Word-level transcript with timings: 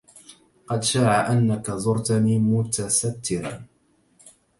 قد 0.67 0.81
شاع 0.83 1.31
أنك 1.31 1.71
زرتني 1.71 2.39
متسترا 2.39 3.65